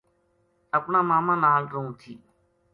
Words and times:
اپنا 0.77 0.99
ماما 1.09 1.35
نال 1.43 1.63
رہوں 1.73 1.93
تھی 2.01 2.13